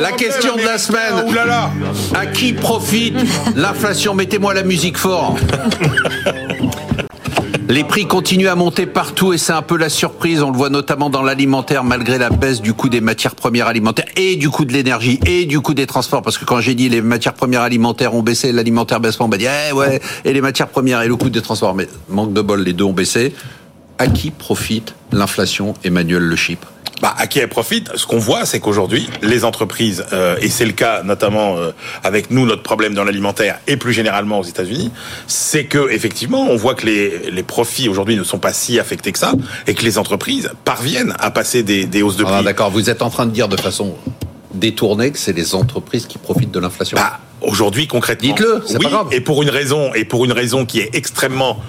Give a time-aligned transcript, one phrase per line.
[0.00, 1.24] la question de la semaine.
[2.14, 3.16] À qui profite
[3.56, 4.14] l'inflation?
[4.14, 5.36] Mettez-moi la musique fort.
[7.66, 10.42] Les prix continuent à monter partout et c'est un peu la surprise.
[10.42, 14.04] On le voit notamment dans l'alimentaire, malgré la baisse du coût des matières premières alimentaires
[14.16, 16.20] et du coût de l'énergie et du coût des transports.
[16.20, 19.28] Parce que quand j'ai dit les matières premières alimentaires ont baissé, l'alimentaire baisse pas, on
[19.28, 21.74] m'a dit eh ouais, et les matières premières et le coût des transports.
[21.74, 23.34] Mais manque de bol, les deux ont baissé.
[23.96, 26.68] À qui profite l'inflation, Emmanuel Le Chypre?
[27.04, 30.64] Bah, à qui elle profite Ce qu'on voit, c'est qu'aujourd'hui, les entreprises, euh, et c'est
[30.64, 31.72] le cas notamment euh,
[32.02, 34.90] avec nous, notre problème dans l'alimentaire, et plus généralement aux États-Unis,
[35.26, 39.12] c'est que effectivement, on voit que les, les profits aujourd'hui ne sont pas si affectés
[39.12, 39.34] que ça,
[39.66, 42.44] et que les entreprises parviennent à passer des, des hausses de ah, prix.
[42.44, 43.96] D'accord, vous êtes en train de dire de façon
[44.54, 46.96] détournée que c'est les entreprises qui profitent de l'inflation.
[46.96, 49.08] Bah, aujourd'hui, concrètement, dites-le, c'est oui, pas grave.
[49.10, 51.60] Et pour une raison, et pour une raison qui est extrêmement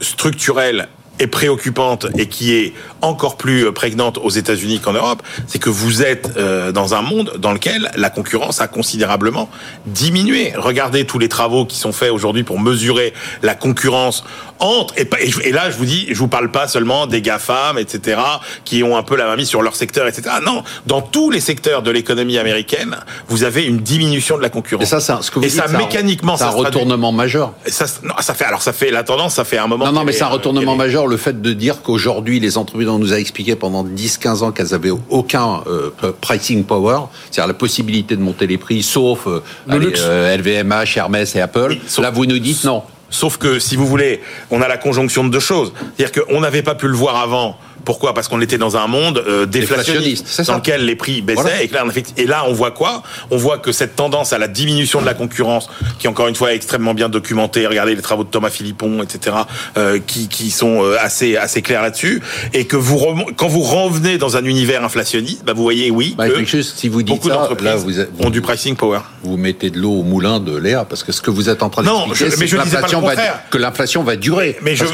[0.00, 5.70] structurelle est préoccupante et qui est encore plus prégnante aux États-Unis qu'en Europe, c'est que
[5.70, 9.48] vous êtes euh, dans un monde dans lequel la concurrence a considérablement
[9.86, 10.52] diminué.
[10.56, 14.24] Regardez tous les travaux qui sont faits aujourd'hui pour mesurer la concurrence
[14.60, 15.08] entre et,
[15.44, 18.20] et, là je vous dis, je vous parle pas seulement des GAFAM, etc.,
[18.64, 20.36] qui ont un peu la main mise sur leur secteur, etc.
[20.44, 22.96] Non, dans tous les secteurs de l'économie américaine,
[23.28, 24.84] vous avez une diminution de la concurrence.
[24.84, 27.52] Et ça, ça ce que vous et ça, mécaniquement, c'est un retournement majeur.
[27.66, 29.86] ça, non, ça fait alors ça fait la tendance, ça fait un moment.
[29.86, 32.98] Non, non, mais c'est un retournement majeur le fait de dire qu'aujourd'hui, les entreprises, on
[32.98, 37.00] nous a expliqué pendant 10-15 ans qu'elles avaient aucun euh, pricing power,
[37.30, 41.76] c'est-à-dire la possibilité de monter les prix, sauf euh, LVMH, euh, Hermès et Apple.
[41.98, 42.82] Là, vous nous dites non.
[43.10, 44.20] Sauf que, si vous voulez,
[44.50, 45.72] on a la conjonction de deux choses.
[45.96, 47.56] C'est-à-dire qu'on n'avait pas pu le voir avant
[47.88, 48.12] pourquoi?
[48.12, 51.64] Parce qu'on était dans un monde euh, déflationniste, dans lequel les prix baissaient.
[51.64, 51.84] Et, là,
[52.18, 53.02] et, là, on voit quoi?
[53.30, 56.52] On voit que cette tendance à la diminution de la concurrence, qui encore une fois
[56.52, 59.36] est extrêmement bien documentée, regardez les travaux de Thomas Philippon, etc.,
[59.78, 62.20] euh, qui, qui sont euh, assez assez clairs là-dessus,
[62.52, 62.98] et que vous
[63.38, 66.90] quand vous revenez dans un univers inflationniste, bah, vous voyez oui bah, que juste, si
[66.90, 69.00] vous dites beaucoup d'entreprises ont du pricing power.
[69.22, 71.70] Vous mettez de l'eau au moulin de l'air parce que ce que vous êtes en
[71.70, 74.56] train d'expliquer, c'est que l'inflation va que l'inflation va durer.
[74.62, 74.84] Mais, je,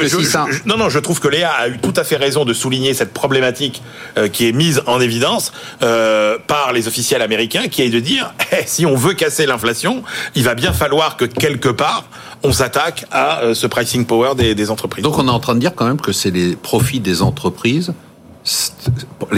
[0.65, 3.13] non non, je trouve que Léa a eu tout à fait raison de souligner cette
[3.13, 3.81] problématique
[4.17, 5.51] euh, qui est mise en évidence
[5.81, 10.03] euh, par les officiels américains, qui est de dire eh, si on veut casser l'inflation,
[10.35, 12.05] il va bien falloir que quelque part
[12.43, 15.03] on s'attaque à euh, ce pricing power des, des entreprises.
[15.03, 17.93] Donc on est en train de dire quand même que c'est les profits des entreprises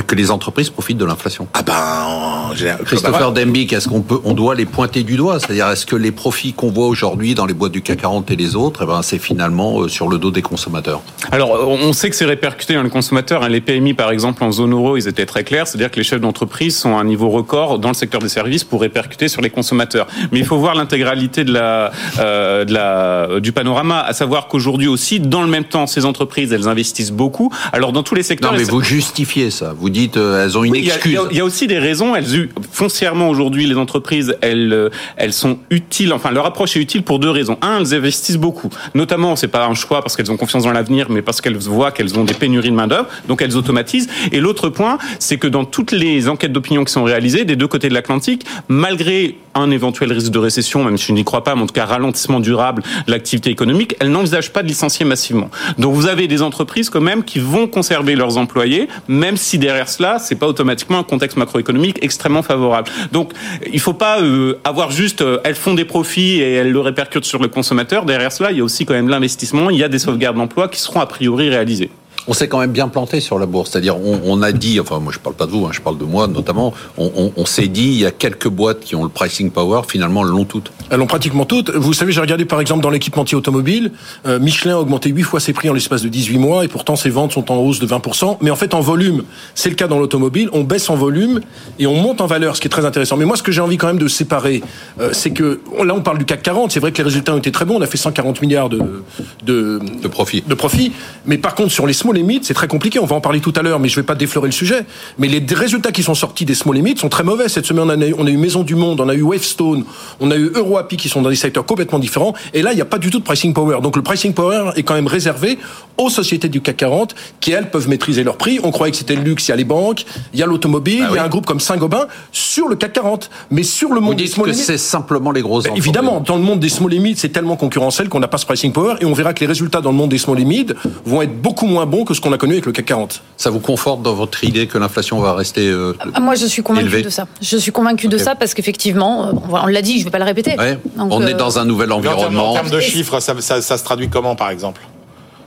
[0.05, 1.47] que les entreprises profitent de l'inflation.
[1.53, 5.85] Ah ben, Christopher Dembick, est-ce qu'on peut, on doit les pointer du doigt C'est-à-dire, est-ce
[5.85, 8.81] que les profits qu'on voit aujourd'hui dans les boîtes du CAC 40 et les autres,
[8.83, 12.25] eh ben, c'est finalement euh, sur le dos des consommateurs Alors, on sait que c'est
[12.25, 13.43] répercuté dans les consommateurs.
[13.43, 13.49] Hein.
[13.49, 15.67] Les PMI, par exemple, en zone euro, ils étaient très clairs.
[15.67, 18.63] C'est-à-dire que les chefs d'entreprise sont à un niveau record dans le secteur des services
[18.63, 20.07] pour répercuter sur les consommateurs.
[20.31, 24.87] Mais il faut voir l'intégralité de la, euh, de la, du panorama, à savoir qu'aujourd'hui
[24.87, 27.51] aussi, dans le même temps, ces entreprises, elles investissent beaucoup.
[27.73, 29.73] Alors, dans tous les secteurs, non, mais vous justifier ça.
[29.77, 31.19] Vous dites euh, elles ont une excuse.
[31.31, 32.15] Il y, a aussi des raisons.
[32.15, 36.13] Elles foncièrement aujourd'hui les entreprises elles euh, elles sont utiles.
[36.13, 37.57] Enfin leur approche est utile pour deux raisons.
[37.61, 38.69] Un, elles investissent beaucoup.
[38.95, 41.91] Notamment c'est pas un choix parce qu'elles ont confiance dans l'avenir, mais parce qu'elles voient
[41.91, 44.09] qu'elles ont des pénuries de main d'œuvre, donc elles automatisent.
[44.31, 47.67] Et l'autre point, c'est que dans toutes les enquêtes d'opinion qui sont réalisées des deux
[47.67, 51.55] côtés de l'Atlantique, malgré un éventuel risque de récession, même si je n'y crois pas,
[51.55, 55.49] mais en tout cas ralentissement durable de l'activité économique, elles n'envisagent pas de licencier massivement.
[55.77, 59.89] Donc vous avez des entreprises quand même qui vont conserver leurs employés, même si derrière
[59.89, 62.89] cela, c'est pas automatiquement un contexte macroéconomique extrêmement favorable.
[63.11, 63.33] Donc
[63.71, 67.25] il faut pas euh, avoir juste euh, elles font des profits et elles le répercutent
[67.25, 68.05] sur le consommateur.
[68.05, 70.69] Derrière cela, il y a aussi quand même l'investissement, il y a des sauvegardes d'emploi
[70.69, 71.89] qui seront a priori réalisées
[72.27, 73.71] on s'est quand même bien planté sur la bourse.
[73.71, 76.03] C'est-à-dire, on, a dit, enfin, moi je parle pas de vous, hein, je parle de
[76.03, 79.81] moi notamment, on, s'est dit, il y a quelques boîtes qui ont le pricing power,
[79.87, 80.71] finalement, elles l'ont toutes.
[80.89, 81.69] Elles l'ont pratiquement toutes.
[81.69, 83.91] Vous savez, j'ai regardé par exemple dans l'équipementier automobile,
[84.25, 86.95] euh, Michelin a augmenté 8 fois ses prix en l'espace de 18 mois, et pourtant
[86.95, 88.37] ses ventes sont en hausse de 20%.
[88.41, 89.23] Mais en fait, en volume,
[89.55, 91.39] c'est le cas dans l'automobile, on baisse en volume
[91.79, 93.17] et on monte en valeur, ce qui est très intéressant.
[93.17, 94.61] Mais moi, ce que j'ai envie quand même de séparer,
[94.99, 97.37] euh, c'est que, là, on parle du CAC 40, c'est vrai que les résultats ont
[97.37, 99.03] été très bons, on a fait 140 milliards de,
[99.43, 100.43] de, de profit.
[100.45, 100.91] De profit.
[101.25, 103.53] Mais par contre, sur les small limits, c'est très compliqué on va en parler tout
[103.55, 104.85] à l'heure, mais je ne vais pas déflorer le sujet.
[105.17, 107.49] Mais les résultats qui sont sortis des small limits sont très mauvais.
[107.49, 109.83] Cette semaine, on a, eu, on a eu Maison du Monde, on a eu Wavestone,
[110.19, 112.33] on a eu EuroAPI qui sont dans des secteurs complètement différents.
[112.53, 113.79] Et là, il n'y a pas du tout de pricing power.
[113.81, 115.57] Donc le pricing power est quand même réservé
[115.97, 118.59] aux sociétés du CAC 40 qui, elles, peuvent maîtriser leurs prix.
[118.63, 121.01] On croyait que c'était le luxe, il y a les banques, il y a l'automobile,
[121.01, 123.29] bah il y a un groupe comme Saint-Gobain sur le CAC 40.
[123.51, 124.61] Mais sur le monde des small limits.
[124.61, 128.09] c'est simplement les grosses ben, Évidemment, dans le monde des small limits, c'est tellement concurrentiel
[128.09, 130.09] qu'on n'a pas ce pricing power et on verra que les résultats dans le monde
[130.09, 130.67] des small limits
[131.05, 133.21] vont être beaucoup moins bons que ce qu'on a connu avec le CAC 40.
[133.35, 136.63] Ça vous conforte dans votre idée que l'inflation va rester euh, ah, Moi, je suis
[136.63, 137.27] convaincu de ça.
[137.41, 140.19] Je suis convaincu de ça parce qu'effectivement, euh, on l'a dit, je ne vais pas
[140.19, 140.55] le répéter.
[140.97, 142.51] on est euh, dans un nouvel environnement.
[142.51, 144.81] En termes de chiffres, ça, ça se traduit comment, par exemple?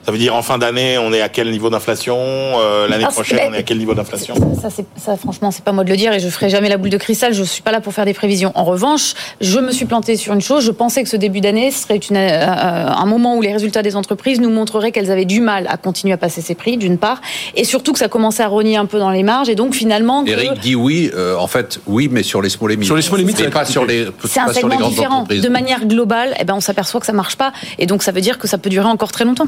[0.06, 3.12] Ça veut dire en fin d'année, on est à quel niveau d'inflation euh, L'année Ah,
[3.12, 5.90] prochaine, on est à quel niveau d'inflation Ça, c'est- ça, franchement, c'est pas moi de
[5.90, 7.34] le dire et je ferai jamais la boule de cristal.
[7.34, 8.50] Je suis pas là pour faire des prévisions.
[8.54, 9.12] En revanche,
[9.42, 10.64] je me suis plantée sur une chose.
[10.64, 12.46] Je pensais que ce début d'année serait une, euh,
[12.88, 16.14] un moment où les résultats des entreprises nous montreraient qu'elles avaient du mal à continuer
[16.14, 17.20] à passer ces prix, d'une part,
[17.54, 20.24] et surtout que ça commençait à rogner un peu dans les marges et donc finalement.
[20.24, 22.86] que- Eric dit oui, euh, en fait, oui, mais sur les small et mid.
[22.86, 25.14] Sur les small ça va pas sur les, C'est un pas sur les segment différent.
[25.18, 25.42] entreprises.
[25.42, 27.52] De manière globale, eh ben, on s'aperçoit que ça marche pas.
[27.78, 29.46] Et donc, ça veut dire que ça peut durer encore très longtemps.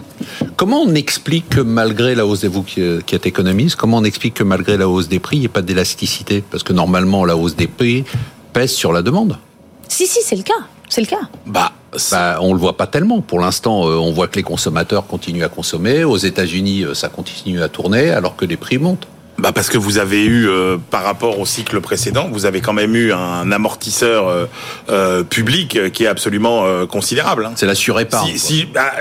[0.62, 4.04] Comment on explique que malgré la hausse des vous qui, qui êtes économiste, comment on
[4.04, 6.44] explique que malgré la hausse des prix, il n'y ait pas d'élasticité?
[6.48, 8.04] Parce que normalement, la hausse des prix
[8.52, 9.38] pèse sur la demande.
[9.88, 10.52] Si, si, c'est le cas.
[10.88, 11.22] C'est le cas.
[11.46, 13.22] Bah, ça, on le voit pas tellement.
[13.22, 16.04] Pour l'instant, euh, on voit que les consommateurs continuent à consommer.
[16.04, 19.08] Aux États-Unis, euh, ça continue à tourner, alors que les prix montent.
[19.38, 22.74] Bah parce que vous avez eu, euh, par rapport au cycle précédent, vous avez quand
[22.74, 24.44] même eu un amortisseur euh,
[24.90, 27.46] euh, public euh, qui est absolument euh, considérable.
[27.46, 27.52] hein.
[27.56, 28.36] C'est la surépargne.
[28.36, 28.92] Si, si, bah,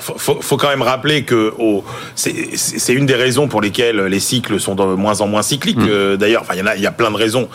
[0.00, 1.52] faut, faut, quand même rappeler que
[2.14, 5.76] c'est, une des raisons pour lesquelles les cycles sont de moins en moins cycliques.
[5.78, 5.88] Mm.
[5.88, 7.48] Euh, D'ailleurs, enfin, il y en a, il y a plein de raisons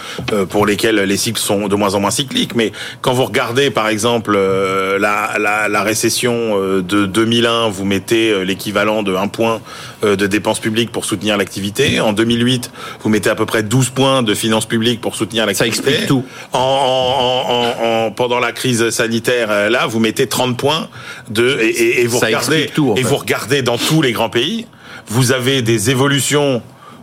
[0.49, 2.55] pour lesquelles les cycles sont de moins en moins cycliques.
[2.55, 2.71] Mais
[3.01, 9.01] quand vous regardez, par exemple, euh, la, la, la récession de 2001, vous mettez l'équivalent
[9.03, 9.59] de 1 point
[10.03, 11.99] de dépenses publiques pour soutenir l'activité.
[11.99, 12.71] En 2008,
[13.01, 15.89] vous mettez à peu près 12 points de finances publiques pour soutenir l'activité.
[15.89, 16.23] explique tout.
[16.53, 20.87] En, en, en, en- pendant la crise sanitaire, euh, là, vous mettez 30 points
[21.29, 24.01] de et, et- et vous Ça regardez explique tout, en et vous regardez dans tous
[24.01, 24.67] les grands pays,
[25.07, 26.61] vous avez des évolutions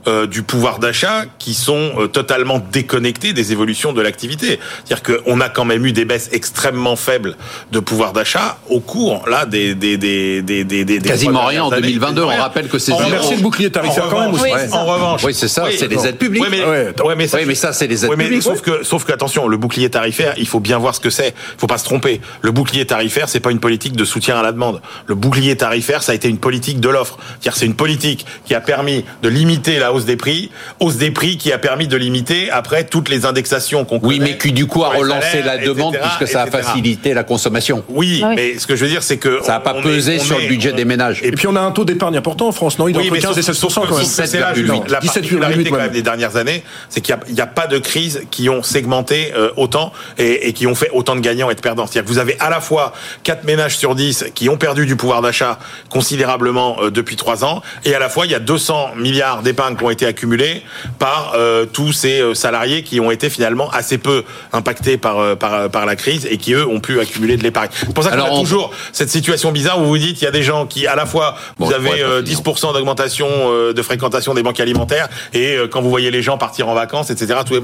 [0.09, 4.59] euh, du pouvoir d'achat qui sont euh, totalement déconnectées des évolutions de l'activité.
[4.85, 7.37] C'est-à-dire qu'on a quand même eu des baisses extrêmement faibles
[7.73, 11.71] de pouvoir d'achat au cours là des des des des des, des Quasiment rien en
[11.71, 11.99] dernières années.
[11.99, 12.23] 2022.
[12.23, 12.93] On rappelle que c'est.
[13.11, 14.33] Merci le bouclier tarifaire quand même.
[14.33, 14.77] Oui, c'est ça.
[14.77, 16.43] en revanche, Oui, c'est ça, c'est les aides publiques.
[16.43, 16.93] Oui, mais, Ouais,
[17.27, 18.43] ça, Oui, mais ça, c'est les aides mais publiques.
[18.43, 21.29] sauf que, sauf que, attention, le bouclier tarifaire, il faut bien voir ce que c'est.
[21.29, 22.21] Il faut pas se tromper.
[22.43, 24.81] Le bouclier tarifaire, c'est pas une politique de soutien à la demande.
[25.07, 27.19] Le bouclier tarifaire, ça a été une politique de l'offre.
[27.41, 30.51] C'est-à-dire, c'est une politique qui a permis de limiter la hausse des prix,
[30.81, 34.37] hausse des prix qui a permis de limiter après toutes les indexations qu'on Oui, mais
[34.39, 36.63] qui du coup a relancé la demande etc., puisque ça a etc..
[36.63, 37.85] facilité la consommation.
[37.89, 38.35] Oui, Ah oui.
[38.37, 40.39] mais ce que je veux dire, c'est que Ça n'a pas on pesé est- sur
[40.39, 41.21] est- le budget des ménages.
[41.23, 42.89] Et puis on a un taux d'épargne important en France, non?
[42.89, 44.05] Il est Oui, entre mais 15 et sauf- 16 sauf que quand même.
[44.05, 45.91] c'est la 17,8 particularité quand même.
[45.93, 49.93] des dernières années, c'est qu'il n'y a, pas de crises qui ont segmenté euh, autant
[50.19, 51.87] et, et qui ont fait autant de gagnants et de perdants.
[51.87, 52.93] C'est-à-dire que vous avez à la fois
[53.25, 55.59] 4 ménages sur 10 qui ont perdu du pouvoir d'achat
[55.89, 59.75] considérablement euh, depuis 3 ans, et à la fois il y a 200 milliards d'épargne
[59.79, 60.63] qui ont été accumulés
[60.99, 65.35] par euh, tous ces euh, salariés qui ont été finalement assez peu impactés par, euh,
[65.37, 67.69] par, par la crise et qui eux ont pu accumuler de l'épargne.
[67.73, 70.29] C'est pour ça qu'on a on- toujours cette situation bizarre où vous dites il y
[70.29, 72.41] a des gens qui à la fois vous Bon, avez pourrais pas euh, finir.
[72.41, 76.37] 10% d'augmentation euh, de fréquentation des banques alimentaires et euh, quand vous voyez les gens
[76.39, 77.41] partir en vacances etc.
[77.47, 77.61] Tous les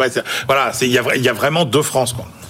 [0.46, 2.26] voilà, il y a, y a vraiment deux France quoi.